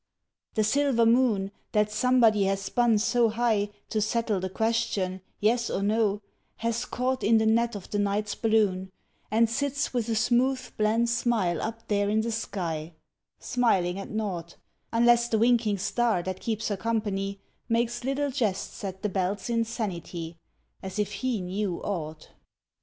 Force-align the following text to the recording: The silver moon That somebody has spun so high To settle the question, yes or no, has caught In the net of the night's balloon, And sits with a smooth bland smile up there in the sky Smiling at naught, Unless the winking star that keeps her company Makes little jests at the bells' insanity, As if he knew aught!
The 0.55 0.63
silver 0.63 1.05
moon 1.05 1.51
That 1.73 1.91
somebody 1.91 2.45
has 2.45 2.59
spun 2.63 2.97
so 2.97 3.29
high 3.29 3.69
To 3.89 4.01
settle 4.01 4.39
the 4.39 4.49
question, 4.49 5.21
yes 5.39 5.69
or 5.69 5.83
no, 5.83 6.23
has 6.55 6.85
caught 6.85 7.23
In 7.23 7.37
the 7.37 7.45
net 7.45 7.75
of 7.75 7.91
the 7.91 7.99
night's 7.99 8.33
balloon, 8.33 8.89
And 9.29 9.47
sits 9.47 9.93
with 9.93 10.09
a 10.09 10.15
smooth 10.15 10.59
bland 10.75 11.07
smile 11.07 11.61
up 11.61 11.87
there 11.87 12.09
in 12.09 12.21
the 12.21 12.31
sky 12.31 12.93
Smiling 13.37 13.99
at 13.99 14.09
naught, 14.09 14.55
Unless 14.91 15.27
the 15.27 15.37
winking 15.37 15.77
star 15.77 16.23
that 16.23 16.39
keeps 16.41 16.69
her 16.69 16.77
company 16.77 17.39
Makes 17.69 18.03
little 18.03 18.31
jests 18.31 18.83
at 18.83 19.03
the 19.03 19.09
bells' 19.09 19.51
insanity, 19.51 20.35
As 20.81 20.97
if 20.97 21.11
he 21.11 21.41
knew 21.41 21.77
aught! 21.83 22.29